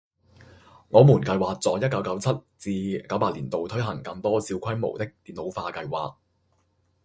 [0.89, 6.15] 我們計劃在一九九七至九八年度推行更多小規模的電腦化計劃